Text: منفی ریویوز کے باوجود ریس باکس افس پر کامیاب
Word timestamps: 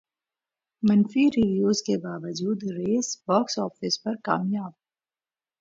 منفی 0.83 1.23
ریویوز 1.29 1.81
کے 1.81 1.97
باوجود 1.97 2.63
ریس 2.77 3.09
باکس 3.27 3.59
افس 3.59 4.03
پر 4.03 4.15
کامیاب 4.23 4.71